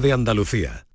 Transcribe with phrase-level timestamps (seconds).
[0.00, 0.86] de Andalucía.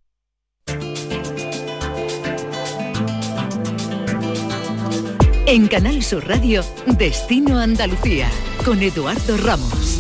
[5.48, 8.30] En Canal Sur Radio, Destino Andalucía,
[8.64, 10.00] con Eduardo Ramos.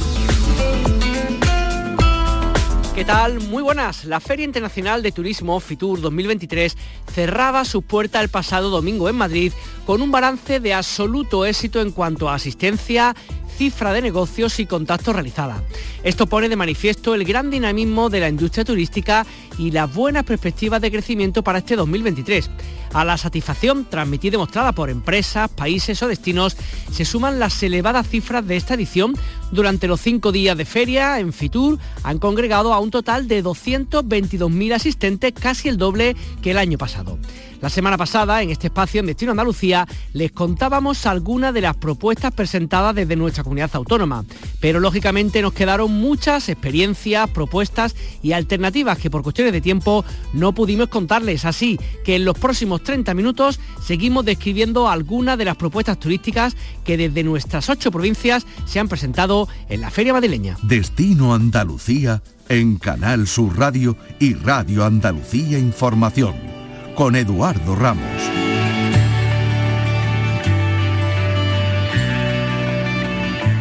[2.96, 3.40] ¿Qué tal?
[3.40, 4.06] Muy buenas.
[4.06, 6.78] La Feria Internacional de Turismo FITUR 2023
[7.12, 9.54] cerraba sus puertas el pasado domingo en Madrid
[9.86, 13.15] con un balance de absoluto éxito en cuanto a asistencia,
[13.58, 15.63] cifra de negocios y contactos realizada.
[16.04, 19.26] Esto pone de manifiesto el gran dinamismo de la industria turística
[19.58, 22.50] y las buenas perspectivas de crecimiento para este 2023.
[22.94, 26.58] A la satisfacción transmitida y demostrada por empresas, países o destinos
[26.91, 29.14] se suman las elevadas cifras de esta edición.
[29.52, 34.74] Durante los cinco días de feria en Fitur han congregado a un total de 222.000
[34.74, 37.18] asistentes, casi el doble que el año pasado.
[37.62, 42.34] La semana pasada, en este espacio en Destino Andalucía, les contábamos algunas de las propuestas
[42.34, 44.26] presentadas desde nuestra comunidad autónoma,
[44.60, 50.54] pero lógicamente nos quedaron muchas experiencias, propuestas y alternativas que por cuestiones de tiempo no
[50.54, 56.00] pudimos contarles, así que en los próximos 30 minutos seguimos describiendo algunas de las propuestas
[56.00, 60.57] turísticas que desde nuestras ocho provincias se han presentado en la Feria Madrileña.
[60.63, 66.60] Destino Andalucía en Canal Sur Radio y Radio Andalucía Información
[67.02, 68.05] con Eduardo Ramos.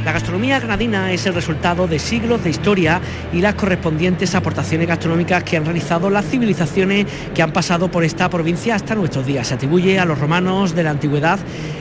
[0.05, 3.01] La gastronomía granadina es el resultado de siglos de historia
[3.33, 8.29] y las correspondientes aportaciones gastronómicas que han realizado las civilizaciones que han pasado por esta
[8.29, 9.49] provincia hasta nuestros días.
[9.49, 11.39] Se atribuye a los romanos de la antigüedad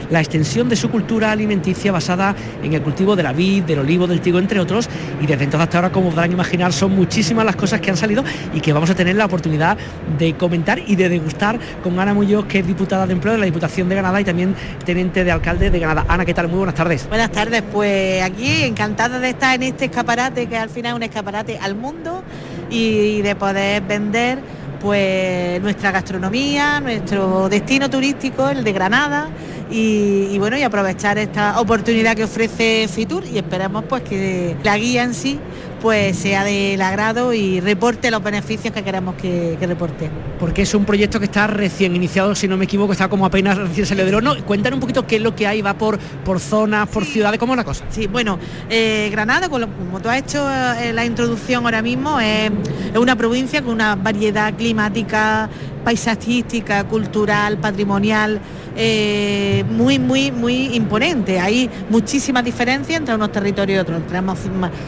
[0.10, 4.08] la extensión de su cultura alimenticia basada en el cultivo de la vid, del olivo,
[4.08, 4.90] del trigo, entre otros,
[5.22, 8.24] y desde entonces hasta ahora, como podrán imaginar, son muchísimas las cosas que han salido
[8.54, 9.78] y que vamos a tener la oportunidad
[10.18, 13.46] de comentar y de degustar con Ana Muñoz, que es diputada de empleo de la
[13.46, 16.06] Diputación de Granada y también teniente de alcalde de Granada.
[16.08, 16.48] Ana, ¿qué tal?
[16.48, 17.08] Muy buenas tardes.
[17.08, 21.04] Buenas tardes, pues aquí encantada de estar en este escaparate, que al final es un
[21.04, 22.24] escaparate al mundo
[22.70, 24.40] y de poder vender
[24.82, 29.28] pues nuestra gastronomía, nuestro destino turístico, el de Granada,
[29.72, 35.04] y, bueno, y aprovechar esta oportunidad que ofrece Fitur y esperamos pues que la guía
[35.04, 35.40] en sí
[35.82, 40.10] pues sea del agrado y reporte los beneficios que queremos que, reporte.
[40.40, 43.58] Porque es un proyecto que está recién iniciado, si no me equivoco, está como apenas
[43.58, 44.36] recién salido del horno.
[44.46, 47.54] Cuéntanos un poquito qué es lo que hay, va por, por zonas, por ciudades, ¿cómo
[47.54, 47.86] es la cosa?
[47.90, 52.52] Sí, bueno, eh, Granada, como tú has hecho eh, la introducción ahora mismo, es
[52.96, 55.50] una provincia con una variedad climática,
[55.84, 58.40] paisajística, cultural, patrimonial,
[58.82, 61.38] eh, muy, muy, muy imponente.
[61.38, 64.08] Hay muchísimas diferencias entre unos territorios y otros.
[64.08, 64.40] Tenemos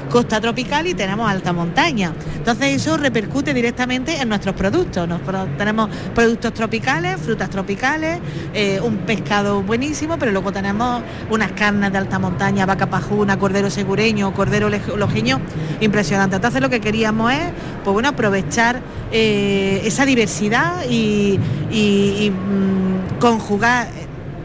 [0.10, 2.14] costa tropical y tenemos alta montaña.
[2.38, 5.10] Entonces eso repercute directamente en nuestros productos.
[5.58, 8.20] tenemos productos tropicales, frutas tropicales,
[8.54, 13.70] eh, un pescado buenísimo, pero luego tenemos unas carnes de alta montaña, vaca pajuna, cordero
[13.70, 15.42] segureño, cordero lojeño,
[15.82, 16.38] impresionante.
[16.38, 17.42] Entonces lo que queríamos es,
[17.84, 18.80] pues bueno, aprovechar
[19.14, 22.81] eh, esa diversidad y, mm,
[23.22, 23.88] conjugar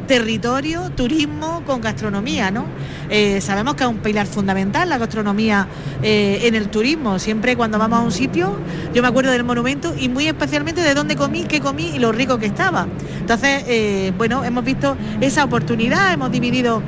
[0.07, 2.67] territorio, turismo con gastronomía, ¿no?
[3.09, 5.67] Eh, sabemos que es un pilar fundamental la gastronomía
[6.03, 7.19] eh, en el turismo.
[7.19, 8.57] Siempre cuando vamos a un sitio,
[8.95, 12.13] yo me acuerdo del monumento y muy especialmente de dónde comí, qué comí y lo
[12.13, 12.87] rico que estaba.
[13.19, 16.83] Entonces, eh, bueno, hemos visto esa oportunidad, hemos dividido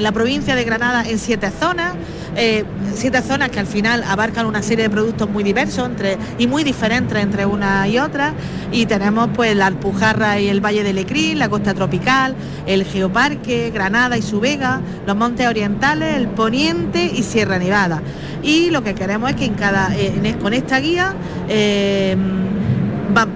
[0.00, 1.94] la provincia de Granada en siete zonas.
[2.36, 6.46] Eh, siete zonas que al final abarcan una serie de productos muy diversos entre, y
[6.46, 8.32] muy diferentes entre una y otra.
[8.70, 12.34] Y tenemos pues la Alpujarra y el Valle de Lecrín, la costa tropical,
[12.66, 18.02] el Geoparque, Granada y su Vega, los montes orientales, el Poniente y Sierra Nevada.
[18.42, 21.14] Y lo que queremos es que en cada, eh, con esta guía
[21.48, 22.16] eh,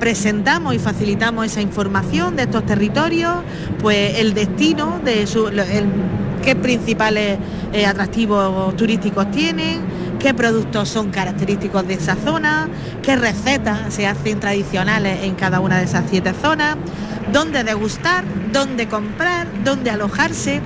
[0.01, 3.35] presentamos y facilitamos esa información de estos territorios,
[3.81, 5.51] pues el destino de su,
[6.47, 7.39] qué principales
[7.73, 9.81] eh, atractivos turísticos tienen,
[10.21, 12.69] qué productos son característicos de esa zona,
[13.03, 16.77] qué recetas se hacen tradicionales en cada una de esas siete zonas,
[17.33, 20.61] dónde degustar, dónde comprar, dónde alojarse,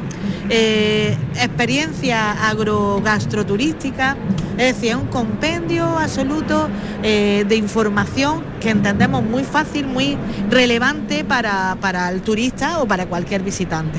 [0.50, 4.18] eh, experiencia agrogastroturística,
[4.58, 6.68] es decir, un compendio absoluto
[7.02, 10.18] eh, de información que entendemos muy fácil, muy
[10.50, 13.98] relevante para el turista o para cualquier visitante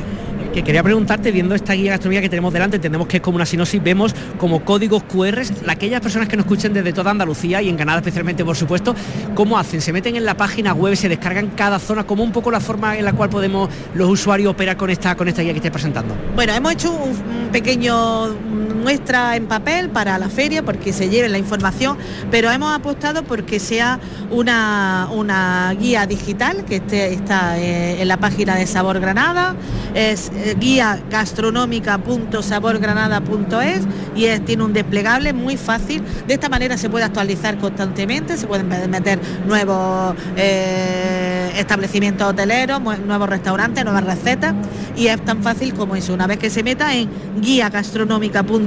[0.53, 3.45] que quería preguntarte, viendo esta guía gastronómica que tenemos delante, entendemos que es como una
[3.45, 7.77] sinopsis, vemos como códigos QR, aquellas personas que nos escuchen desde toda Andalucía y en
[7.77, 8.95] Canadá especialmente, por supuesto,
[9.33, 9.81] ¿cómo hacen?
[9.81, 12.97] ¿Se meten en la página web, se descargan cada zona, como un poco la forma
[12.97, 16.15] en la cual podemos los usuarios operar con esta, con esta guía que estés presentando?
[16.35, 18.35] Bueno, hemos hecho un pequeño
[18.81, 21.97] muestra en papel para la feria porque se lleve la información,
[22.29, 23.99] pero hemos apostado porque sea
[24.29, 29.55] una, una guía digital que esté, está eh, en la página de Sabor Granada,
[29.93, 33.81] es eh, guía gastronómica.saborgranada.es
[34.15, 36.03] y es, tiene un desplegable muy fácil.
[36.27, 43.29] De esta manera se puede actualizar constantemente, se pueden meter nuevos eh, establecimientos hoteleros, nuevos
[43.29, 44.55] restaurantes, nuevas recetas
[44.95, 46.13] y es tan fácil como eso.
[46.13, 47.09] Una vez que se meta en
[47.41, 47.69] guía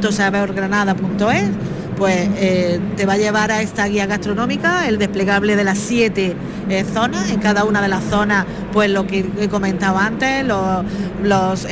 [0.04, 1.50] gastronómica.saborgranada.es
[1.96, 6.34] pues eh, te va a llevar a esta guía gastronómica, el desplegable de las siete
[6.68, 7.30] eh, zonas.
[7.30, 10.84] En cada una de las zonas, pues lo que he comentado antes, los,
[11.22, 11.68] los,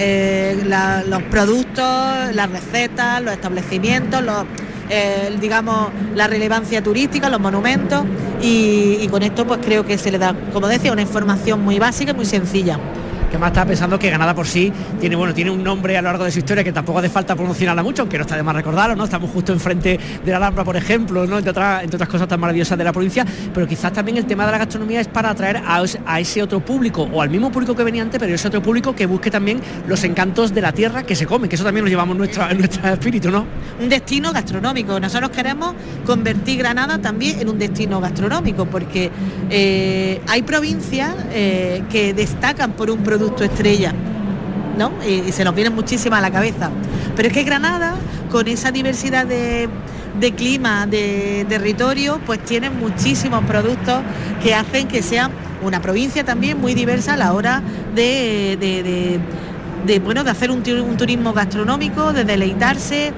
[1.08, 4.44] los productos, las recetas, los establecimientos, los
[5.40, 8.04] digamos, la relevancia turística, los monumentos
[8.42, 12.12] y, con esto pues creo que se le da, como decía, una información muy básica
[12.12, 12.78] y muy sencilla
[13.32, 14.70] que más está pensando que Granada por sí
[15.00, 17.34] tiene, bueno, tiene un nombre a lo largo de su historia que tampoco hace falta
[17.34, 19.04] promocionarla mucho, aunque no está de más recordarlo, ¿no?
[19.04, 21.38] Estamos justo enfrente de la Alhambra, por ejemplo, ¿no?
[21.38, 23.24] Entre otras, entre otras cosas tan maravillosas de la provincia,
[23.54, 27.08] pero quizás también el tema de la gastronomía es para atraer a, ese otro público,
[27.10, 30.04] o al mismo público que venía antes, pero ese otro público que busque también los
[30.04, 32.86] encantos de la tierra que se come, que eso también lo llevamos nuestra, en nuestro
[32.86, 33.46] espíritu, ¿no?
[33.80, 35.00] Un destino gastronómico.
[35.00, 35.74] Nosotros queremos
[36.04, 39.10] convertir Granada también en un destino gastronómico, porque
[39.48, 43.94] eh, hay provincias eh, que destacan por un producto estrella
[45.06, 46.70] y, se nos viene muchísimo a la cabeza.
[47.14, 47.94] Pero es que Granada,
[48.30, 49.68] con esa diversidad de,
[50.36, 54.00] clima, de territorio, pues tiene muchísimos productos
[54.42, 55.30] que hacen que sea
[55.62, 57.62] una provincia también muy diversa a la hora
[57.94, 59.20] de,
[60.02, 63.12] bueno, de hacer un, turismo gastronómico, de deleitarse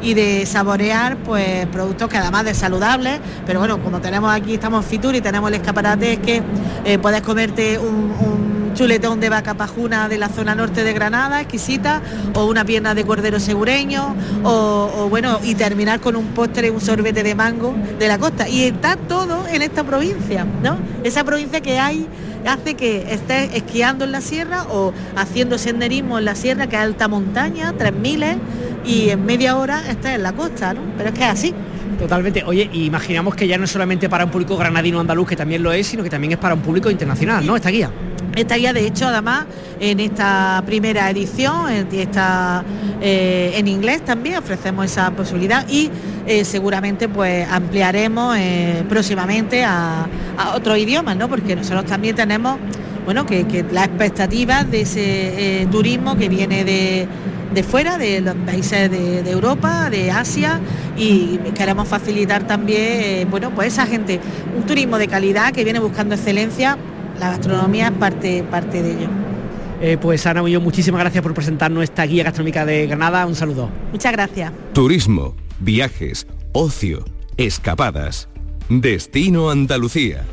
[0.00, 4.84] y de saborear pues productos que además de saludables, pero bueno, como tenemos aquí, estamos
[4.84, 6.40] en Fitur y tenemos el escaparate, es que
[6.84, 12.00] eh, puedes comerte un chuletón de vaca pajuna de la zona norte de Granada, exquisita,
[12.34, 14.14] o una pierna de cordero segureño,
[14.44, 18.48] o, bueno, y terminar con un postre, un sorbete de mango de la costa.
[18.48, 20.78] Y está todo en esta provincia, ¿no?
[21.02, 22.06] Esa provincia que hay
[22.46, 26.82] hace que estés esquiando en la sierra o haciendo senderismo en la sierra, que es
[26.82, 28.36] alta montaña, 3.000,
[28.86, 30.82] y en media hora estés en la costa, ¿no?
[30.96, 31.54] Pero es que es así.
[31.98, 32.44] Totalmente.
[32.46, 35.72] Oye, imaginamos que ya no es solamente para un público granadino andaluz, que también lo
[35.72, 37.56] es, sino que también es para un público internacional, ¿no?
[37.56, 37.90] Esta guía.
[38.38, 39.46] Esta guía, de hecho, además,
[39.80, 42.62] en esta primera edición, está
[43.00, 45.90] eh, en inglés también, ofrecemos esa posibilidad y
[46.24, 50.06] eh, seguramente pues ampliaremos eh, próximamente a,
[50.54, 51.28] otros idiomas, ¿no?
[51.28, 52.58] Porque nosotros también tenemos,
[53.04, 57.08] bueno, que, que las expectativas de ese turismo que viene de
[57.52, 60.60] de fuera, de los países de, Europa, de Asia
[60.98, 64.20] y queremos facilitar también, bueno, pues esa gente,
[64.54, 66.76] un turismo de calidad que viene buscando excelencia,
[67.18, 69.08] la gastronomía es parte, parte de ello.
[69.80, 73.26] Eh, pues Ana Muñoz, muchísimas gracias por presentarnos esta guía gastronómica de Granada.
[73.26, 73.68] Un saludo.
[73.92, 74.52] Muchas gracias.
[74.72, 77.04] Turismo, viajes, ocio,
[77.36, 78.28] escapadas.
[78.68, 80.24] Destino Andalucía.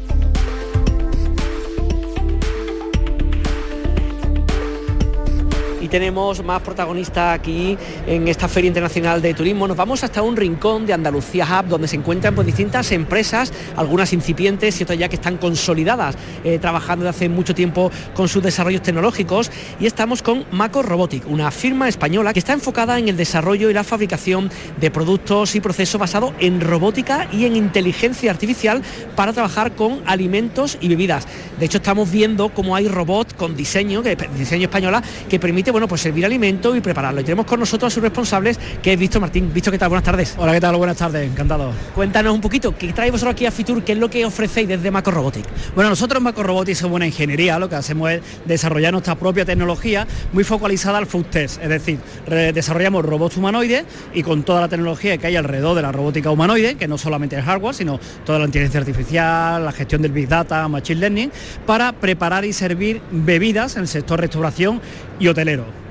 [5.96, 9.66] Tenemos más protagonistas aquí en esta Feria Internacional de Turismo.
[9.66, 14.12] Nos vamos hasta un rincón de Andalucía Hub donde se encuentran pues, distintas empresas, algunas
[14.12, 18.44] incipientes y otras ya que están consolidadas, eh, trabajando desde hace mucho tiempo con sus
[18.44, 19.50] desarrollos tecnológicos.
[19.80, 23.74] Y estamos con Maco Robotic, una firma española que está enfocada en el desarrollo y
[23.74, 24.52] la fabricación
[24.82, 28.82] de productos y procesos basados en robótica y en inteligencia artificial
[29.16, 31.26] para trabajar con alimentos y bebidas.
[31.58, 34.04] De hecho, estamos viendo cómo hay robots con diseño,
[34.38, 37.22] diseño española, que permite bueno, pues servir alimento y prepararlo.
[37.22, 39.52] Y tenemos con nosotros a sus responsables, que es Víctor Martín.
[39.54, 39.90] Víctor, ¿qué tal?
[39.90, 40.36] Buenas tardes.
[40.38, 40.76] Hola, ¿qué tal?
[40.76, 41.72] Buenas tardes, encantado.
[41.94, 43.84] Cuéntanos un poquito, ¿qué trae vosotros aquí a Fitur?
[43.84, 45.48] ¿Qué es lo que ofrecéis desde Macro Robotics?
[45.76, 49.46] Bueno, nosotros en Macro Robotics somos una ingeniería, lo que hacemos es desarrollar nuestra propia
[49.46, 54.68] tecnología muy focalizada al food test, es decir, desarrollamos robots humanoides y con toda la
[54.68, 58.40] tecnología que hay alrededor de la robótica humanoide, que no solamente el hardware, sino toda
[58.40, 61.32] la inteligencia artificial, la gestión del Big Data, Machine Learning,
[61.66, 64.82] para preparar y servir bebidas en el sector restauración
[65.20, 65.85] y hotelero.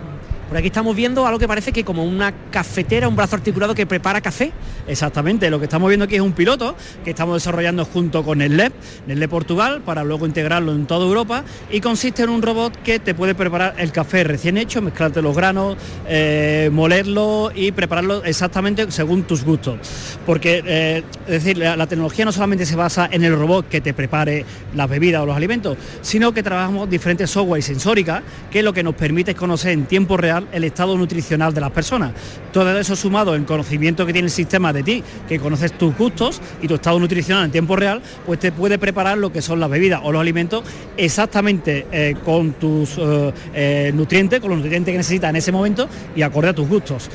[0.49, 3.87] Por aquí estamos viendo algo que parece que como una cafetera, un brazo articulado que
[3.87, 4.53] prepara café.
[4.87, 8.57] Exactamente, lo que estamos viendo aquí es un piloto que estamos desarrollando junto con el
[8.57, 8.73] LEP,
[9.09, 13.15] el Portugal, para luego integrarlo en toda Europa y consiste en un robot que te
[13.15, 19.23] puede preparar el café recién hecho, mezclarte los granos, eh, molerlo y prepararlo exactamente según
[19.23, 19.79] tus gustos.
[20.27, 23.95] Porque, eh, es decir, la, tecnología no solamente se basa en el robot que te
[23.95, 28.73] prepare las bebidas o los alimentos, sino que trabajamos diferentes software y sensórica que lo
[28.73, 32.13] que nos permite conocer en tiempo real el estado nutricional de las personas.
[32.53, 36.41] Todo eso sumado en conocimiento que tiene el sistema de ti, que conoces tus gustos
[36.63, 39.71] y tu estado nutricional en tiempo real, pues te puede preparar lo que son las
[39.71, 40.65] bebidas o los alimentos
[40.97, 45.89] exactamente eh, con tus eh, eh, nutrientes, con los nutrientes que necesitas en ese momento
[46.17, 47.11] y acorde a tus gustos.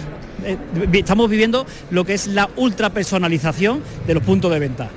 [0.94, 4.90] estamos viviendo lo que es la ultra personalización de los puntos de venta.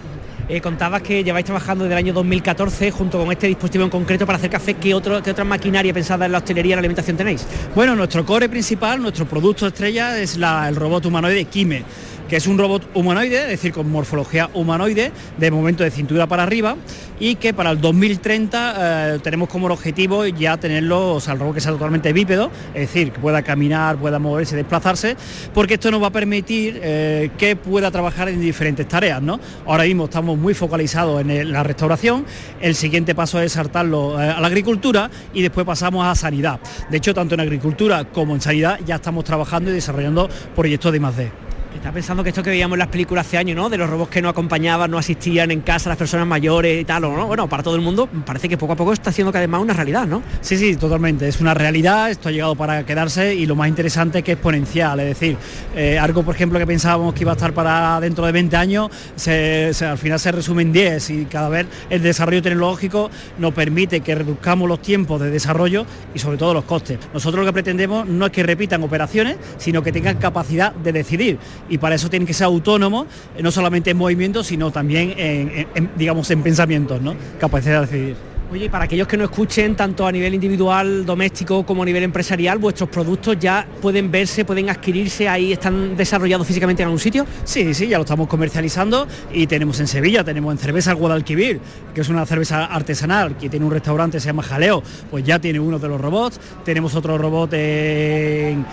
[0.49, 4.27] Eh, contabas que lleváis trabajando desde el año 2014 junto con este dispositivo en concreto
[4.27, 4.75] para hacer café.
[4.75, 7.47] ¿Qué, otro, qué otra maquinaria pensada en la hostelería y la alimentación tenéis?
[7.75, 11.85] Bueno, nuestro core principal, nuestro producto estrella es el robot humanoide Kime
[12.33, 16.45] que es un robot humanoide, es decir, con morfología humanoide, de momento de cintura para
[16.45, 16.77] arriba,
[17.21, 21.57] y que para el 2030 eh, tenemos como objetivo ya tenerlo, o sea, el robot
[21.57, 25.15] que sea totalmente bípedo, es decir, que pueda caminar, pueda moverse, desplazarse,
[25.53, 29.39] porque esto nos va a permitir eh, que pueda trabajar en diferentes tareas, ¿no?
[29.67, 32.25] Ahora mismo estamos muy focalizados en la restauración,
[32.63, 36.61] el siguiente paso es saltarlo eh, a la agricultura y después pasamos a sanidad.
[36.89, 40.97] De hecho, tanto en agricultura como en sanidad ya estamos trabajando y desarrollando proyectos de
[40.97, 41.52] I+.D.
[41.75, 43.69] Está pensando que esto que veíamos en las películas hace años, ¿no?
[43.69, 47.03] De los robots que no acompañaban, no asistían en casa, las personas mayores y tal,
[47.03, 47.27] ¿no?
[47.27, 49.61] Bueno, para todo el mundo parece que poco a poco está haciendo cada vez más
[49.61, 50.23] una realidad, ¿no?
[50.43, 51.27] Sí, sí, totalmente.
[51.27, 54.37] Es una realidad, esto ha llegado para quedarse y lo más interesante es que es
[54.37, 55.01] exponencial.
[55.01, 55.37] Es decir,
[55.75, 58.91] eh, algo, por ejemplo, que pensábamos que iba a estar para dentro de 20 años,
[59.27, 64.15] al final se resume en 10 y cada vez el desarrollo tecnológico nos permite que
[64.15, 66.99] reduzcamos los tiempos de desarrollo y sobre todo los costes.
[67.13, 71.39] Nosotros lo que pretendemos no es que repitan operaciones, sino que tengan capacidad de decidir
[71.69, 75.91] y para eso tienen que ser autónomos, eh, no solamente en movimiento, sino también en,
[75.97, 77.15] digamos, en pensamientos, ¿no?
[77.39, 78.32] capacidad de decidir.
[78.53, 82.59] Oye, para aquellos que no escuchen, tanto a nivel individual, doméstico, como a nivel empresarial,
[82.59, 87.25] ¿vuestros productos ya pueden verse, pueden adquirirse ahí, están desarrollados físicamente en algún sitio?
[87.45, 91.63] Sí, sí, ya lo estamos comercializando y tenemos en Sevilla, tenemos en Cerveza Guadalquivir,
[91.95, 95.59] que es una cerveza artesanal, que tiene un restaurante, se llama Jaleo, pues ya tiene
[95.59, 98.67] uno de los robots, tenemos otro robot en,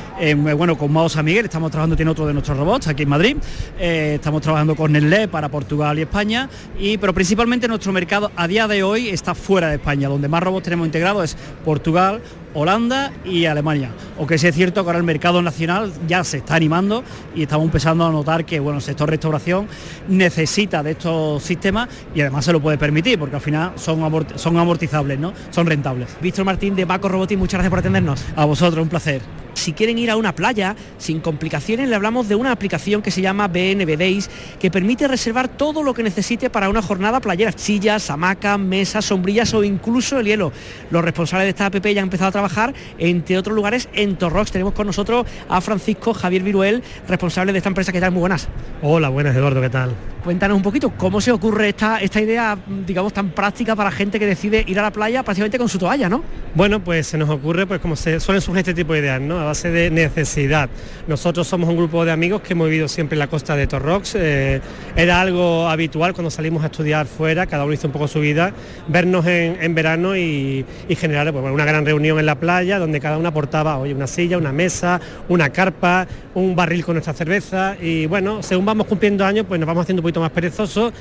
[0.57, 3.37] bueno, con Mao San Miguel, estamos trabajando, tiene otro de nuestros robots aquí en Madrid,
[3.79, 8.45] eh, estamos trabajando con Nestlé para Portugal y España, y, pero principalmente nuestro mercado a
[8.45, 10.09] día de hoy está fuera de España.
[10.09, 12.21] Donde más robots tenemos integrados es Portugal,
[12.53, 13.91] Holanda y Alemania.
[14.17, 17.03] O que sí es cierto que ahora el mercado nacional ya se está animando
[17.35, 19.67] y estamos empezando a notar que bueno, el sector restauración
[20.07, 23.99] necesita de estos sistemas y además se lo puede permitir porque al final son,
[24.35, 25.33] son amortizables, ¿no?
[25.51, 26.09] Son rentables.
[26.21, 28.23] Víctor Martín de Baco Robotics, muchas gracias por atendernos.
[28.35, 29.21] A vosotros, un placer.
[29.53, 33.21] Si quieren ir a una playa sin complicaciones, le hablamos de una aplicación que se
[33.21, 38.09] llama BNB Days, que permite reservar todo lo que necesite para una jornada playera, sillas,
[38.09, 40.53] hamacas, mesas, sombrillas o incluso el hielo.
[40.91, 44.51] Los responsables de esta app ya han empezado a trabajar, entre otros lugares, en Torrox.
[44.51, 47.91] Tenemos con nosotros a Francisco Javier Viruel, responsable de esta empresa.
[47.91, 48.11] ¿Qué tal?
[48.11, 48.47] Muy buenas.
[48.81, 49.91] Hola, buenas Eduardo, ¿qué tal?
[50.23, 54.25] Cuéntanos un poquito, ¿cómo se ocurre esta, esta idea, digamos, tan práctica para gente que
[54.25, 56.23] decide ir a la playa prácticamente con su toalla, ¿no?
[56.55, 59.39] Bueno, pues se nos ocurre, pues como se suelen surgir este tipo de ideas, ¿no?
[59.39, 60.69] A base de necesidad.
[61.07, 64.15] Nosotros somos un grupo de amigos que hemos vivido siempre en la costa de Torrox.
[64.15, 64.61] Eh,
[64.95, 68.51] era algo habitual cuando salimos a estudiar fuera, cada uno hizo un poco su vida,
[68.89, 70.65] vernos en, verano y,
[70.97, 74.37] generar pues, una gran reunión en la playa donde cada uno aportaba, oye, una silla,
[74.37, 79.45] una mesa, una carpa, un barril con nuestra cerveza y bueno, según vamos cumpliendo años,
[79.47, 80.93] pues nos vamos haciendo un poquito más perezosos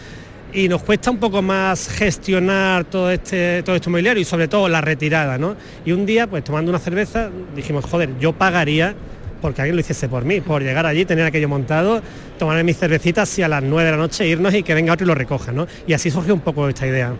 [0.53, 4.69] y nos cuesta un poco más gestionar todo este, todo este mobiliario y sobre todo
[4.69, 5.57] la retirada, ¿no?
[5.85, 8.95] Y un día, pues tomando una cerveza, dijimos, joder, yo pagaría
[9.41, 12.03] porque alguien lo hiciese por mí, por llegar allí, tener aquello montado,
[12.39, 15.05] tomar mis cervecitas y a las 9 de la noche irnos y que venga otro
[15.05, 15.67] y lo recoja, ¿no?
[15.87, 17.13] Y así surgió un poco esta idea.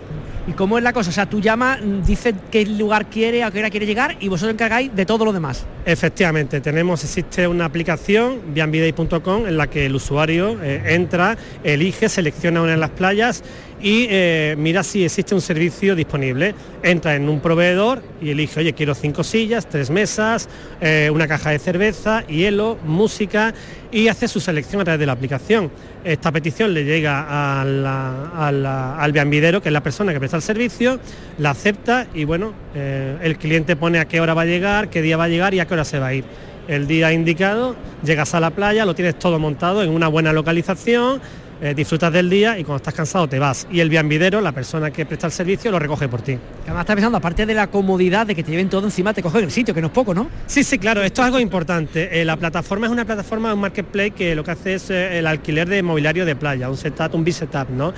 [0.49, 1.11] ¿Y cómo es la cosa?
[1.11, 4.55] O sea, tú llamas, dices qué lugar quiere, a qué hora quiere llegar y vosotros
[4.55, 5.67] encargáis de todo lo demás.
[5.85, 12.62] Efectivamente, tenemos, existe una aplicación, bianbiday.com, en la que el usuario eh, entra, elige, selecciona
[12.62, 13.45] una de las playas
[13.81, 16.55] y eh, mira si existe un servicio disponible.
[16.83, 20.49] Entra en un proveedor y elige, oye, quiero cinco sillas, tres mesas,
[20.81, 23.55] eh, una caja de cerveza, hielo, música
[23.90, 25.71] y hace su selección a través de la aplicación.
[26.04, 31.00] Esta petición le llega al vianvidero, que es la persona que presta el servicio,
[31.38, 35.02] la acepta y bueno, eh, el cliente pone a qué hora va a llegar, qué
[35.02, 36.25] día va a llegar y a qué hora se va a ir.
[36.68, 41.21] El día indicado, llegas a la playa, lo tienes todo montado en una buena localización,
[41.61, 43.67] eh, disfrutas del día y cuando estás cansado te vas.
[43.71, 46.38] Y el vianvidero, la persona que presta el servicio, lo recoge por ti.
[46.65, 49.45] Además estás pensando, aparte de la comodidad de que te lleven todo encima, te cogen
[49.45, 50.29] el sitio, que no es poco, ¿no?
[50.47, 52.21] Sí, sí, claro, esto es algo importante.
[52.21, 55.27] Eh, la plataforma es una plataforma, un marketplace que lo que hace es eh, el
[55.27, 57.93] alquiler de mobiliario de playa, un setup, un bisetup, ¿no?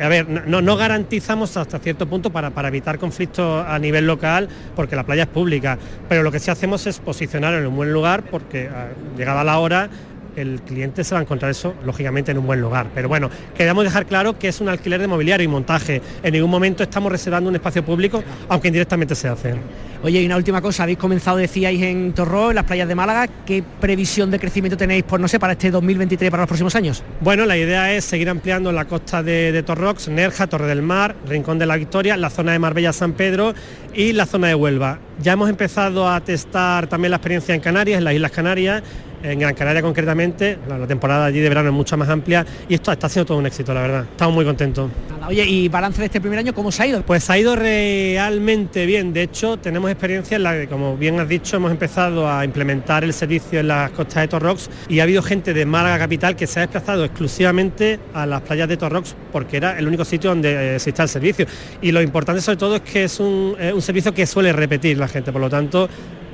[0.00, 4.48] A ver, no, no garantizamos hasta cierto punto para, para evitar conflictos a nivel local,
[4.74, 5.78] porque la playa es pública,
[6.08, 8.88] pero lo que sí hacemos es posicionar en un buen lugar, porque ah,
[9.18, 9.90] llegada la hora
[10.36, 12.88] el cliente se va a encontrar eso, lógicamente, en un buen lugar.
[12.94, 16.00] Pero bueno, queremos dejar claro que es un alquiler de mobiliario y montaje.
[16.22, 19.54] En ningún momento estamos reservando un espacio público, aunque indirectamente se hace.
[20.02, 23.28] Oye, y una última cosa, habéis comenzado, decíais, en Torró, en las playas de Málaga,
[23.46, 27.04] ¿qué previsión de crecimiento tenéis, por no sé, para este 2023, para los próximos años?
[27.20, 31.14] Bueno, la idea es seguir ampliando la costa de, de Torrox, Nerja, Torre del Mar,
[31.28, 33.54] Rincón de la Victoria, la zona de Marbella, San Pedro
[33.94, 34.98] y la zona de Huelva.
[35.22, 38.82] Ya hemos empezado a testar también la experiencia en Canarias, en las Islas Canarias,
[39.22, 42.92] en Gran Canaria concretamente, la, temporada allí de verano es mucho más amplia y esto
[42.92, 44.04] está siendo todo un éxito, la verdad.
[44.10, 44.90] Estamos muy contentos.
[45.28, 47.02] Oye, ¿y balance de este primer año cómo se ha ido?
[47.02, 49.12] Pues ha ido realmente bien.
[49.12, 53.04] De hecho, tenemos experiencia en la que, como bien has dicho, hemos empezado a implementar
[53.04, 56.46] el servicio en las costas de Torrox y ha habido gente de Málaga Capital que
[56.46, 60.52] se ha desplazado exclusivamente a las playas de Torrox porque era el único sitio donde
[60.52, 61.46] eh, existe el servicio.
[61.80, 65.08] Y lo importante sobre todo es que es un, un servicio que suele repetir la
[65.08, 65.88] gente, por lo tanto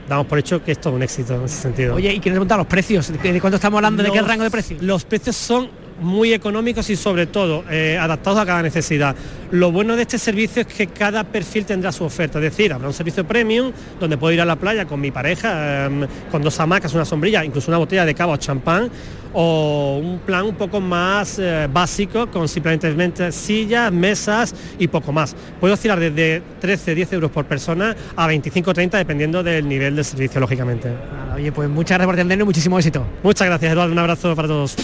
[0.09, 1.95] damos por hecho que es todo un éxito en ese sentido.
[1.95, 3.13] Oye, ¿y quieres preguntar los precios?
[3.13, 4.03] ¿De cuánto estamos hablando?
[4.03, 4.83] ¿De qué rango de precios?
[4.83, 5.69] Los precios son
[6.01, 9.15] muy económicos y sobre todo eh, adaptados a cada necesidad.
[9.51, 12.89] Lo bueno de este servicio es que cada perfil tendrá su oferta, es decir, habrá
[12.89, 16.59] un servicio premium donde puedo ir a la playa con mi pareja, em, con dos
[16.61, 18.91] hamacas, una sombrilla, incluso una botella de cava o champán,
[19.33, 25.35] o un plan un poco más eh, básico con simplemente sillas, mesas y poco más.
[25.61, 30.05] Puedo oscilar desde 13, 10 euros por persona a 25, 30 dependiendo del nivel de
[30.05, 30.91] servicio, lógicamente.
[31.35, 33.07] oye, pues muchas gracias por y muchísimo éxito.
[33.23, 33.93] Muchas gracias, Eduardo.
[33.93, 34.77] Un abrazo para todos.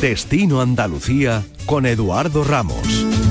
[0.00, 3.29] Destino Andalucía con Eduardo Ramos.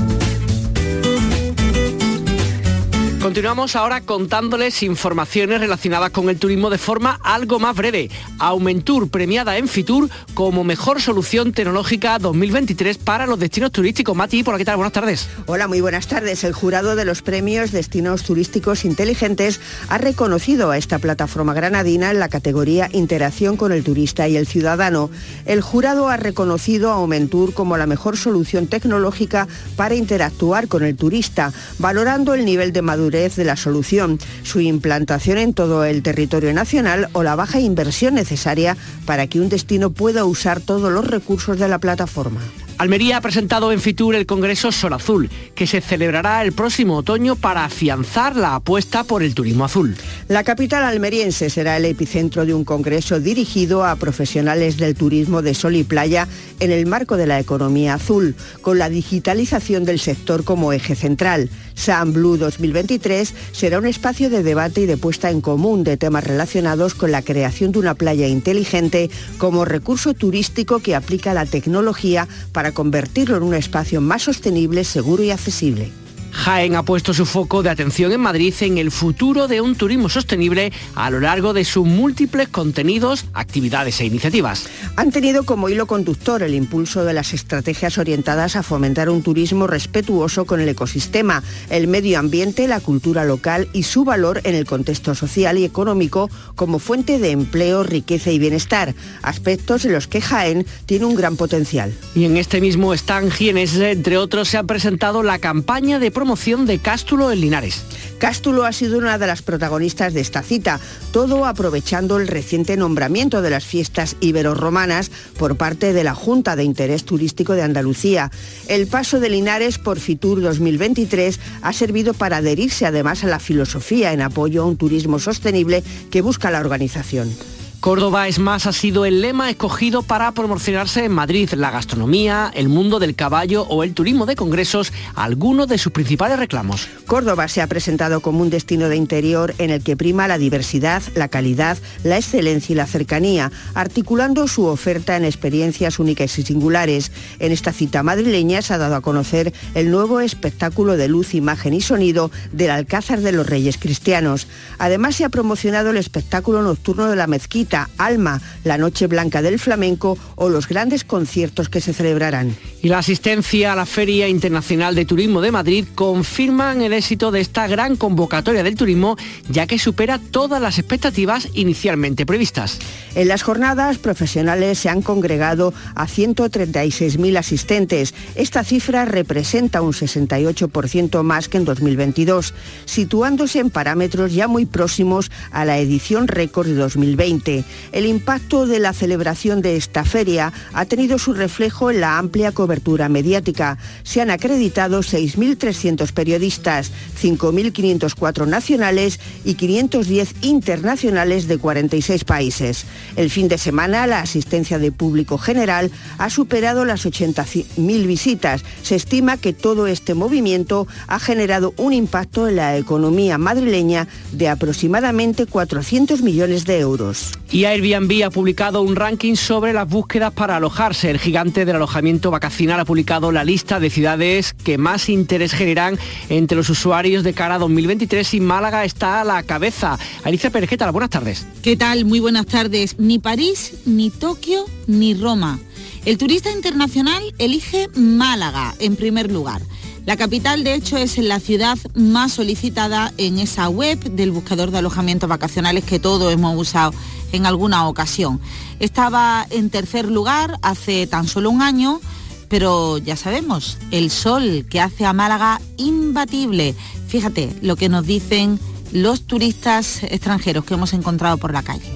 [3.20, 8.08] Continuamos ahora contándoles informaciones relacionadas con el turismo de forma algo más breve.
[8.38, 14.16] Aumentur premiada en Fitur como mejor solución tecnológica 2023 para los destinos turísticos.
[14.16, 15.28] Mati, por aquí tal, buenas tardes.
[15.44, 16.44] Hola, muy buenas tardes.
[16.44, 19.60] El jurado de los premios Destinos Turísticos Inteligentes
[19.90, 24.46] ha reconocido a esta plataforma granadina en la categoría Interacción con el turista y el
[24.46, 25.10] ciudadano.
[25.44, 29.46] El jurado ha reconocido a Aumentur como la mejor solución tecnológica
[29.76, 35.38] para interactuar con el turista, valorando el nivel de madurez de la solución, su implantación
[35.38, 40.24] en todo el territorio nacional o la baja inversión necesaria para que un destino pueda
[40.24, 42.40] usar todos los recursos de la plataforma.
[42.80, 47.36] Almería ha presentado en Fitur el Congreso Sol Azul, que se celebrará el próximo otoño
[47.36, 49.94] para afianzar la apuesta por el turismo azul.
[50.28, 55.52] La capital almeriense será el epicentro de un congreso dirigido a profesionales del turismo de
[55.52, 56.26] sol y playa
[56.58, 61.50] en el marco de la economía azul, con la digitalización del sector como eje central.
[61.74, 66.24] San Blue 2023 será un espacio de debate y de puesta en común de temas
[66.24, 72.28] relacionados con la creación de una playa inteligente como recurso turístico que aplica la tecnología
[72.52, 75.90] para convertirlo en un espacio más sostenible, seguro y accesible.
[76.32, 80.08] Jaén ha puesto su foco de atención en Madrid en el futuro de un turismo
[80.08, 84.66] sostenible a lo largo de sus múltiples contenidos, actividades e iniciativas.
[84.96, 89.66] Han tenido como hilo conductor el impulso de las estrategias orientadas a fomentar un turismo
[89.66, 94.66] respetuoso con el ecosistema, el medio ambiente, la cultura local y su valor en el
[94.66, 100.20] contexto social y económico como fuente de empleo, riqueza y bienestar, aspectos en los que
[100.20, 101.92] Jaén tiene un gran potencial.
[102.14, 106.66] Y en este mismo stand Gienes, entre otros, se ha presentado la campaña de promoción
[106.66, 107.82] de Cástulo en Linares.
[108.18, 110.78] Cástulo ha sido una de las protagonistas de esta cita,
[111.12, 116.64] todo aprovechando el reciente nombramiento de las fiestas ibero-romanas por parte de la Junta de
[116.64, 118.30] Interés Turístico de Andalucía.
[118.68, 124.12] El paso de Linares por Fitur 2023 ha servido para adherirse además a la filosofía
[124.12, 127.34] en apoyo a un turismo sostenible que busca la organización.
[127.80, 132.68] Córdoba es más ha sido el lema escogido para promocionarse en Madrid, la gastronomía, el
[132.68, 136.88] mundo del caballo o el turismo de congresos, algunos de sus principales reclamos.
[137.06, 141.02] Córdoba se ha presentado como un destino de interior en el que prima la diversidad,
[141.14, 147.12] la calidad, la excelencia y la cercanía, articulando su oferta en experiencias únicas y singulares.
[147.38, 151.72] En esta cita madrileña se ha dado a conocer el nuevo espectáculo de luz, imagen
[151.72, 154.48] y sonido del Alcázar de los Reyes Cristianos.
[154.76, 159.58] Además se ha promocionado el espectáculo nocturno de la mezquita Alma, la Noche Blanca del
[159.58, 162.56] Flamenco o los grandes conciertos que se celebrarán.
[162.82, 167.40] Y la asistencia a la Feria Internacional de Turismo de Madrid confirman el éxito de
[167.40, 169.16] esta gran convocatoria del turismo,
[169.48, 172.78] ya que supera todas las expectativas inicialmente previstas.
[173.14, 178.14] En las jornadas profesionales se han congregado a 136.000 asistentes.
[178.34, 182.54] Esta cifra representa un 68% más que en 2022,
[182.84, 187.59] situándose en parámetros ya muy próximos a la edición récord de 2020.
[187.92, 192.52] El impacto de la celebración de esta feria ha tenido su reflejo en la amplia
[192.52, 193.78] cobertura mediática.
[194.02, 202.84] Se han acreditado 6.300 periodistas, 5.504 nacionales y 510 internacionales de 46 países.
[203.16, 208.62] El fin de semana la asistencia de público general ha superado las 80.000 visitas.
[208.82, 214.48] Se estima que todo este movimiento ha generado un impacto en la economía madrileña de
[214.48, 217.32] aproximadamente 400 millones de euros.
[217.52, 221.10] Y Airbnb ha publicado un ranking sobre las búsquedas para alojarse.
[221.10, 225.98] El gigante del alojamiento vacacional ha publicado la lista de ciudades que más interés generan
[226.28, 229.98] entre los usuarios de cara a 2023 y Málaga está a la cabeza.
[230.22, 230.92] Alicia Pérez, ¿qué tal?
[230.92, 231.44] Buenas tardes.
[231.60, 232.04] ¿Qué tal?
[232.04, 232.94] Muy buenas tardes.
[233.00, 235.58] Ni París, ni Tokio, ni Roma.
[236.04, 239.60] El turista internacional elige Málaga en primer lugar.
[240.06, 244.78] La capital, de hecho, es la ciudad más solicitada en esa web del buscador de
[244.78, 246.92] alojamientos vacacionales que todos hemos usado
[247.32, 248.40] en alguna ocasión.
[248.80, 252.00] Estaba en tercer lugar hace tan solo un año,
[252.48, 256.74] pero ya sabemos, el sol que hace a Málaga imbatible.
[257.06, 258.58] Fíjate lo que nos dicen
[258.92, 261.92] los turistas extranjeros que hemos encontrado por la calle.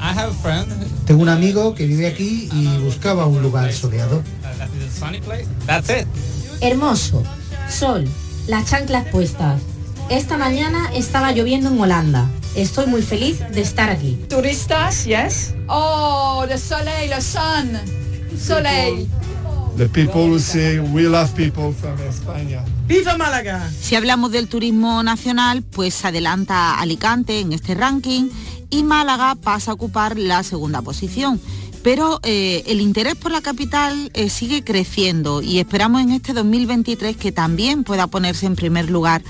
[1.07, 4.23] Tengo un amigo que vive aquí y buscaba un lugar soleado.
[6.61, 7.25] Hermoso
[7.69, 8.07] Sol,
[8.47, 9.61] las chanclas puestas.
[10.11, 12.29] Esta mañana estaba lloviendo en Holanda.
[12.55, 14.19] Estoy muy feliz de estar aquí.
[14.29, 15.55] Turistas, yes.
[15.67, 17.79] Oh, the soleil, the sun.
[18.39, 19.09] Soleil.
[19.77, 22.65] The people who say we love people from España.
[22.87, 23.69] ¡Viva Málaga!
[23.81, 28.29] Si hablamos del turismo nacional, pues adelanta Alicante en este ranking
[28.71, 31.41] y Málaga pasa a ocupar la segunda posición
[31.85, 37.15] pero eh, el interés por la capital eh, sigue creciendo y esperamos en este 2023
[37.15, 39.23] que también pueda ponerse en primer lugar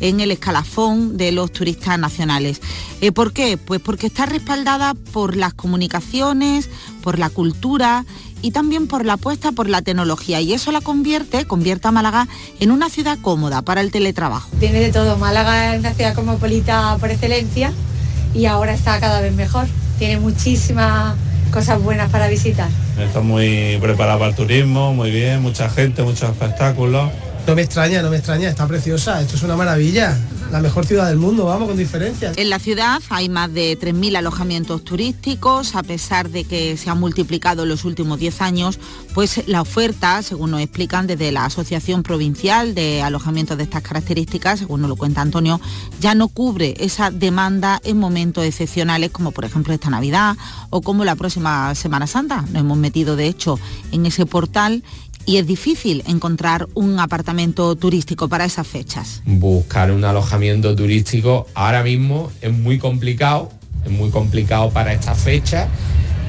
[0.00, 2.60] en el escalafón de los turistas nacionales.
[3.00, 3.56] Eh, ¿Por qué?
[3.56, 6.68] Pues porque está respaldada por las comunicaciones,
[7.02, 8.04] por la cultura
[8.42, 12.28] y también por la apuesta por la tecnología y eso la convierte, convierte a Málaga
[12.60, 14.50] en una ciudad cómoda para el teletrabajo.
[14.60, 17.72] Tiene de todo, Málaga es una ciudad cosmopolita por excelencia
[18.34, 19.66] y ahora está cada vez mejor.
[19.98, 21.16] Tiene muchísima
[21.52, 22.68] cosas buenas para visitar.
[22.98, 27.10] Está muy preparado para el turismo, muy bien, mucha gente, muchos espectáculos.
[27.46, 30.16] No me extraña, no me extraña, está preciosa, esto es una maravilla
[30.52, 32.36] la mejor ciudad del mundo, vamos, con diferencias.
[32.36, 37.00] En la ciudad hay más de 3.000 alojamientos turísticos, a pesar de que se han
[37.00, 38.78] multiplicado en los últimos 10 años,
[39.14, 44.58] pues la oferta, según nos explican desde la Asociación Provincial de Alojamientos de estas características,
[44.58, 45.58] según nos lo cuenta Antonio,
[46.00, 50.36] ya no cubre esa demanda en momentos excepcionales como por ejemplo esta Navidad
[50.68, 52.42] o como la próxima Semana Santa.
[52.42, 53.58] Nos hemos metido de hecho
[53.90, 54.82] en ese portal
[55.26, 59.22] y es difícil encontrar un apartamento turístico para esas fechas.
[59.24, 63.50] Buscar un alojamiento turístico ahora mismo es muy complicado,
[63.84, 65.68] es muy complicado para esta fecha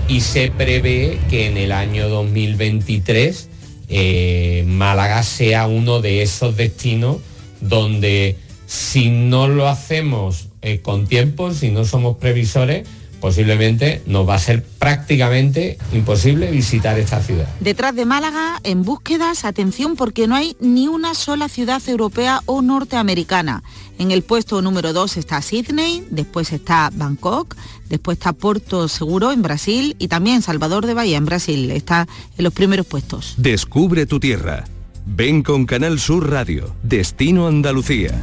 [0.08, 3.50] y se prevé que en el año 2023
[3.90, 7.18] eh, Málaga sea uno de esos destinos
[7.62, 12.88] donde si no lo hacemos eh, con tiempo, si no somos previsores,
[13.24, 17.48] posiblemente nos va a ser prácticamente imposible visitar esta ciudad.
[17.62, 22.62] Detrás de Málaga, en búsquedas, atención porque no hay ni una sola ciudad europea o
[22.62, 23.64] norteamericana.
[23.98, 27.56] En el puesto número 2 está Sydney, después está Bangkok,
[27.88, 31.72] después está Porto Seguro en Brasil y también Salvador de Bahía en Brasil.
[31.72, 33.36] Está en los primeros puestos.
[33.38, 34.66] Descubre tu tierra.
[35.06, 38.22] Ven con Canal Sur Radio, Destino Andalucía.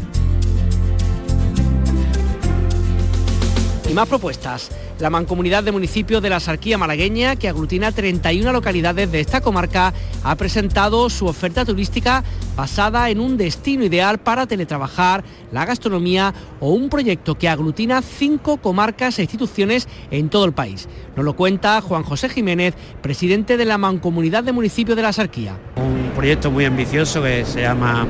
[4.00, 4.70] Más propuestas.
[4.98, 9.92] La Mancomunidad de Municipios de la Sarquía Malagueña, que aglutina 31 localidades de esta comarca,
[10.24, 12.24] ha presentado su oferta turística
[12.56, 18.56] basada en un destino ideal para teletrabajar, la gastronomía o un proyecto que aglutina cinco
[18.56, 20.88] comarcas e instituciones en todo el país.
[21.14, 25.58] Nos lo cuenta Juan José Jiménez, presidente de la Mancomunidad de Municipios de la Sarquía.
[25.76, 28.06] Un proyecto muy ambicioso que se llama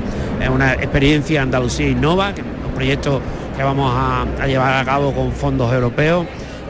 [0.49, 3.21] una experiencia Andalucía Innova, que es un proyecto
[3.61, 6.25] que vamos a, llevar a cabo con fondos europeos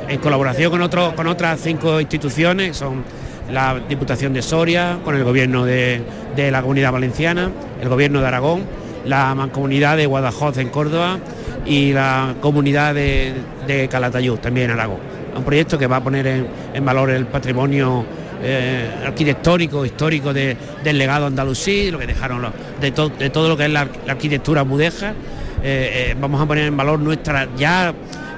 [0.10, 3.06] en colaboración con, otro, con otras cinco instituciones, son
[3.50, 6.04] la Diputación de Soria, con el Gobierno de,
[6.36, 7.50] la Comunidad Valenciana,
[7.82, 8.64] el Gobierno de Aragón,
[9.06, 11.18] la Mancomunidad de Guadajoz en Córdoba
[11.66, 15.00] y la Comunidad de, Calatayud, también en Aragón.
[15.38, 16.28] Un proyecto que va a poner
[16.74, 18.04] en, valor el patrimonio
[18.44, 22.52] eh, arquitectónico, histórico del legado andalusí, lo que dejaron
[22.82, 25.14] de, de, todo lo que es la, arquitectura mudeja.
[25.64, 27.94] Eh, eh, vamos a poner en valor nuestra ya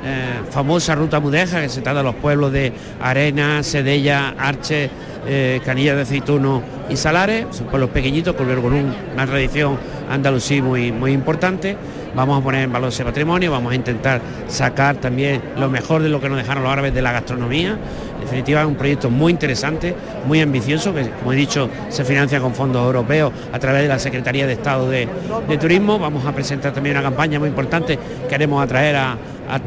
[0.05, 4.89] eh, famosa ruta mudeja que se trata de los pueblos de Arena, Sedella, Arche,
[5.25, 9.77] eh, Canilla de Aceituno y Salares, son pueblos pequeñitos con una tradición
[10.09, 11.77] andalusí muy, muy importante.
[12.15, 16.09] Vamos a poner en valor ese patrimonio, vamos a intentar sacar también lo mejor de
[16.09, 17.77] lo que nos dejaron los árabes de la gastronomía.
[18.15, 19.95] En definitiva es un proyecto muy interesante,
[20.27, 23.99] muy ambicioso, que como he dicho se financia con fondos europeos a través de la
[23.99, 25.07] Secretaría de Estado de,
[25.59, 25.97] Turismo.
[25.97, 27.97] Vamos a presentar también una campaña muy importante
[28.27, 29.17] que haremos atraer a,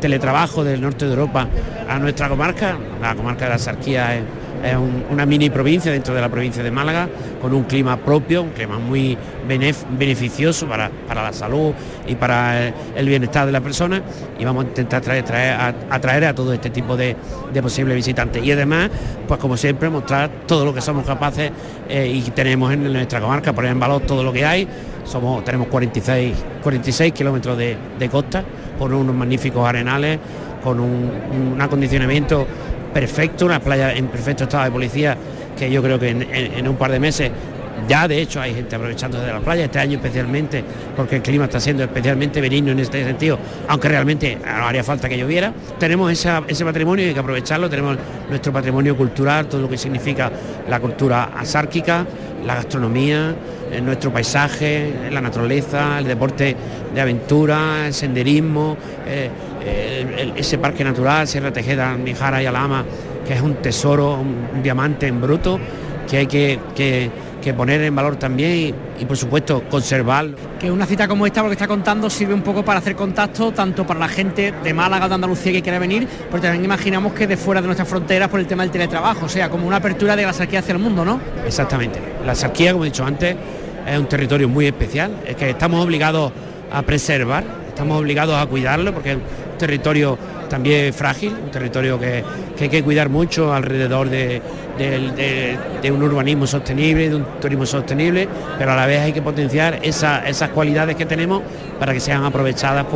[0.00, 1.46] teletrabajo del norte de Europa
[1.88, 2.76] a nuestra comarca.
[3.00, 4.20] La comarca de la Sarquía
[4.66, 4.76] es
[5.10, 7.08] una mini provincia dentro de la provincia de Málaga,
[7.40, 11.72] con un clima propio, un clima muy beneficioso para, la salud
[12.06, 14.02] y para el bienestar de la persona
[14.38, 15.24] y vamos a intentar traer,
[15.90, 17.16] atraer a todo este tipo de,
[17.62, 18.44] posibles visitantes.
[18.44, 18.90] Y además,
[19.26, 21.50] pues como siempre, mostrar todo lo que somos capaces
[21.88, 24.68] eh, y tenemos en nuestra comarca, poner en valor todo lo que hay.
[25.04, 28.44] Somos, tenemos 46, 46 kilómetros de, costa,
[28.78, 30.18] con unos magníficos arenales,
[30.62, 32.46] con un acondicionamiento
[32.96, 35.18] perfecto, una playa en perfecto estado de policía,
[35.54, 37.30] que yo creo que en, un par de meses
[37.86, 40.64] ya de hecho hay gente aprovechando de la playa, este año especialmente,
[40.96, 45.10] porque el clima está siendo especialmente benigno en este sentido, aunque realmente no haría falta
[45.10, 45.52] que lloviera.
[45.78, 47.98] Tenemos ese patrimonio y hay que aprovecharlo, tenemos
[48.30, 50.32] nuestro patrimonio cultural, todo lo que significa
[50.66, 52.06] la cultura asárquica,
[52.46, 53.34] la gastronomía,
[53.70, 56.56] eh, nuestro paisaje, la naturaleza, el deporte
[56.94, 59.28] de aventura, el senderismo, eh,
[60.36, 62.84] ese parque natural, Sierra Tejeda, Mijara y Alama,
[63.26, 65.58] que es un tesoro, un, diamante en bruto,
[66.08, 67.10] que hay que,
[67.56, 70.36] poner en valor también y, por supuesto conservarlo.
[70.58, 73.52] Que una cita como esta, lo que está contando, sirve un poco para hacer contacto
[73.52, 77.28] tanto para la gente de Málaga, de Andalucía que quiere venir, pero también imaginamos que
[77.28, 80.16] de fuera de nuestras fronteras por el tema del teletrabajo, o sea, como una apertura
[80.16, 81.20] de la sarquía hacia el mundo, ¿no?
[81.46, 82.00] Exactamente.
[82.24, 83.36] La sarquía, como he dicho antes,
[83.86, 86.32] es un territorio muy especial, es que estamos obligados
[86.72, 89.18] a preservar, estamos obligados a cuidarlo porque
[89.56, 92.24] territorio también frágil, un territorio que,
[92.58, 94.40] hay que cuidar mucho alrededor de,
[95.90, 100.48] un urbanismo sostenible, de un turismo sostenible, pero a la vez hay que potenciar esas
[100.50, 101.42] cualidades que tenemos
[101.78, 102.86] para que sean aprovechadas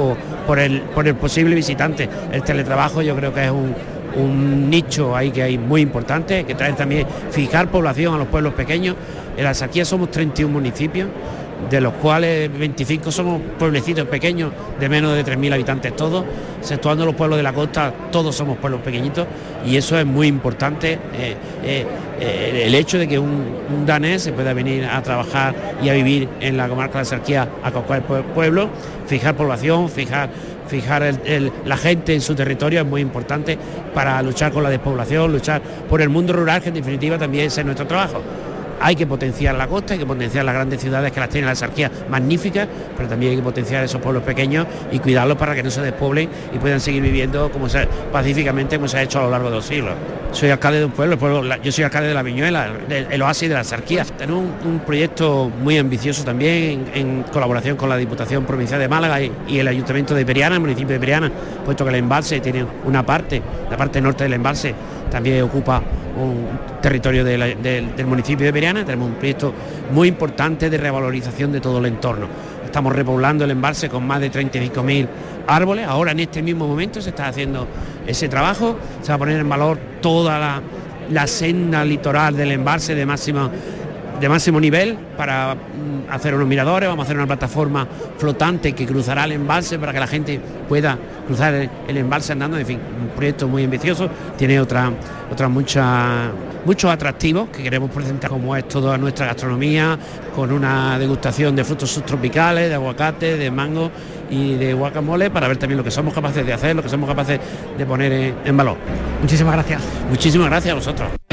[0.46, 2.08] por, el, por el posible visitante.
[2.32, 3.74] El teletrabajo yo creo que es un,
[4.68, 8.96] nicho ahí que hay muy importante, que trae también fijar población a los pueblos pequeños.
[9.36, 11.08] En la Saquía somos 31 municipios,
[11.68, 16.24] de los cuales 25 somos pueblecitos pequeños de menos de 3.000 habitantes todos,
[16.58, 19.26] exceptuando los pueblos de la costa, todos somos pueblos pequeñitos
[19.66, 21.86] y eso es muy importante, eh, eh,
[22.20, 26.28] eh, el hecho de que un, danés se pueda venir a trabajar y a vivir
[26.40, 28.68] en la comarca de Sarquía a cualquier pueblo,
[29.06, 30.30] fijar población, fijar
[30.68, 31.02] fijar
[31.64, 33.58] la gente en su territorio es muy importante
[33.92, 37.64] para luchar con la despoblación, luchar por el mundo rural, que en definitiva también es
[37.64, 38.22] nuestro trabajo
[38.80, 41.54] hay que potenciar la costa, hay que potenciar las grandes ciudades que las tienen la
[41.54, 42.66] sarquía magníficas,
[42.96, 46.28] pero también hay que potenciar esos pueblos pequeños y cuidarlos para que no se despoblen
[46.52, 47.66] y puedan seguir viviendo como
[48.12, 49.94] pacíficamente como se ha hecho a lo largo de los siglos.
[50.32, 53.64] Soy alcalde de un pueblo, yo soy alcalde de la Viñuela, el oasis de la
[53.64, 54.04] sarquía.
[54.04, 59.58] Tenemos un, proyecto muy ambicioso también en, colaboración con la Diputación Provincial de Málaga y,
[59.58, 61.30] el Ayuntamiento de Periana, el municipio de Periana,
[61.64, 64.74] puesto que el embalse tiene una parte, la parte norte del embalse
[65.10, 65.82] también ocupa
[66.16, 69.52] un territorio del municipio de Periana, tenemos un proyecto
[69.92, 72.26] muy importante de revalorización de todo el entorno.
[72.64, 75.08] Estamos repoblando el embalse con más de 35.000
[75.46, 77.66] árboles, ahora en este mismo momento se está haciendo
[78.06, 80.62] ese trabajo, se va a poner en valor toda la,
[81.10, 83.50] la senda litoral del embalse de máximo
[84.20, 87.86] de máximo nivel para mm, hacer unos miradores, vamos a hacer una plataforma
[88.18, 92.66] flotante que cruzará el embalse para que la gente pueda cruzar el, embalse andando, en
[92.66, 94.90] fin, un proyecto muy ambicioso, tiene otra,
[95.30, 96.30] otra mucha,
[96.64, 99.98] muchos atractivos que queremos presentar como es toda nuestra gastronomía,
[100.34, 103.90] con una degustación de frutos subtropicales, de aguacate, de mango
[104.30, 107.08] y de guacamole para ver también lo que somos capaces de hacer, lo que somos
[107.08, 107.40] capaces
[107.76, 108.76] de poner en valor.
[109.20, 109.82] Muchísimas gracias.
[110.08, 111.29] Muchísimas gracias a vosotros.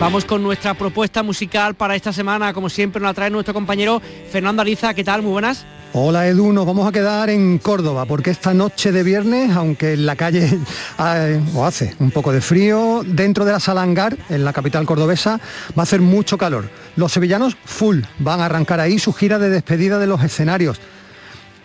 [0.00, 4.02] Vamos con nuestra propuesta musical para esta semana, como siempre nos la trae nuestro compañero
[4.30, 4.92] Fernando Ariza.
[4.92, 5.22] ¿Qué tal?
[5.22, 5.64] Muy buenas.
[5.92, 10.04] Hola Edu, nos vamos a quedar en Córdoba porque esta noche de viernes, aunque en
[10.04, 10.58] la calle
[10.98, 15.38] hace un poco de frío, dentro de la Salangar, en la capital cordobesa,
[15.78, 16.68] va a hacer mucho calor.
[16.96, 20.80] Los sevillanos full van a arrancar ahí su gira de despedida de los escenarios.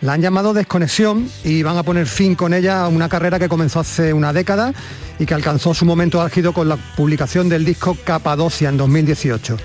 [0.00, 3.48] La han llamado Desconexión y van a poner fin con ella a una carrera que
[3.48, 4.72] comenzó hace una década
[5.20, 9.56] y que alcanzó su momento álgido con la publicación del disco Capadocia en 2018.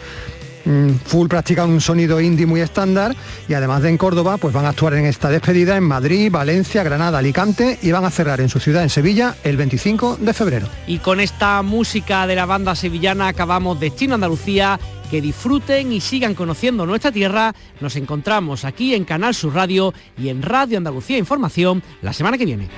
[0.65, 3.15] Mm, Full practica un sonido indie muy estándar
[3.47, 6.83] y además de en Córdoba, pues van a actuar en esta despedida en Madrid, Valencia,
[6.83, 10.67] Granada, Alicante y van a cerrar en su ciudad, en Sevilla, el 25 de febrero.
[10.87, 16.33] Y con esta música de la banda sevillana acabamos Destino Andalucía que disfruten y sigan
[16.33, 17.53] conociendo nuestra tierra.
[17.79, 22.45] Nos encontramos aquí en Canal Sur Radio y en Radio Andalucía Información la semana que
[22.45, 22.69] viene.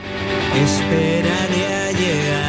[0.55, 2.46] Esperaré a llegar,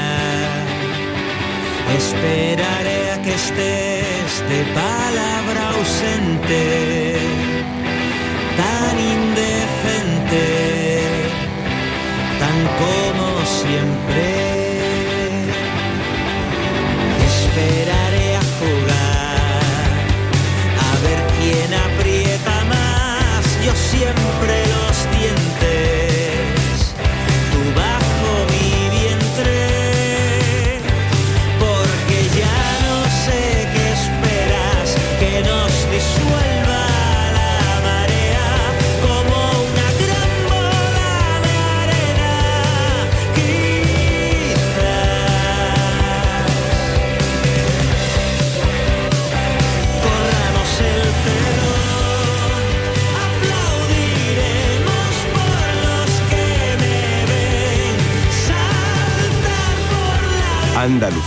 [1.96, 7.16] esperaré a que estés de palabra ausente,
[8.56, 10.46] tan indecente,
[12.38, 14.57] tan como siempre.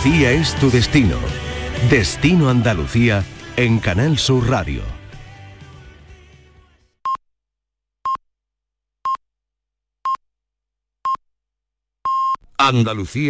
[0.04, 1.16] Andalucía es tu destino.
[1.88, 3.24] Destino Andalucía
[3.56, 4.82] en Canal Sur Radio.
[12.58, 13.20] Andalucía